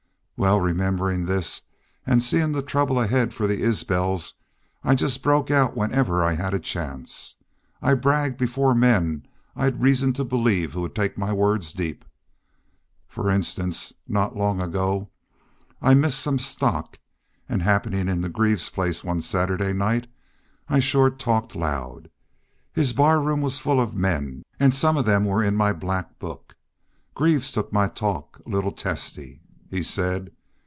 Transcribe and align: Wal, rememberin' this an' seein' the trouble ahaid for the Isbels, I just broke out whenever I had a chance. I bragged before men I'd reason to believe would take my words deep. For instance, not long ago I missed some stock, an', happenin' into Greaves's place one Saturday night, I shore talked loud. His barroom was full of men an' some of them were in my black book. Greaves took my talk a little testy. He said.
Wal, 0.43 0.59
rememberin' 0.59 1.27
this 1.27 1.61
an' 2.07 2.19
seein' 2.19 2.51
the 2.51 2.63
trouble 2.63 2.95
ahaid 2.95 3.31
for 3.31 3.45
the 3.45 3.61
Isbels, 3.61 4.33
I 4.83 4.95
just 4.95 5.21
broke 5.21 5.51
out 5.51 5.77
whenever 5.77 6.23
I 6.23 6.33
had 6.33 6.55
a 6.55 6.59
chance. 6.59 7.35
I 7.79 7.93
bragged 7.93 8.39
before 8.39 8.73
men 8.73 9.27
I'd 9.55 9.83
reason 9.83 10.13
to 10.13 10.23
believe 10.25 10.73
would 10.73 10.95
take 10.95 11.15
my 11.15 11.31
words 11.31 11.73
deep. 11.73 12.03
For 13.07 13.29
instance, 13.29 13.93
not 14.07 14.35
long 14.35 14.59
ago 14.59 15.11
I 15.79 15.93
missed 15.93 16.19
some 16.21 16.39
stock, 16.39 16.97
an', 17.47 17.59
happenin' 17.59 18.09
into 18.09 18.27
Greaves's 18.27 18.71
place 18.71 19.03
one 19.03 19.21
Saturday 19.21 19.73
night, 19.73 20.07
I 20.67 20.79
shore 20.79 21.11
talked 21.11 21.55
loud. 21.55 22.09
His 22.73 22.93
barroom 22.93 23.41
was 23.41 23.59
full 23.59 23.79
of 23.79 23.95
men 23.95 24.41
an' 24.59 24.71
some 24.71 24.97
of 24.97 25.05
them 25.05 25.23
were 25.23 25.43
in 25.43 25.55
my 25.55 25.71
black 25.71 26.17
book. 26.17 26.55
Greaves 27.13 27.51
took 27.51 27.71
my 27.71 27.87
talk 27.87 28.41
a 28.43 28.49
little 28.49 28.71
testy. 28.71 29.37
He 29.69 29.83
said. 29.83 30.31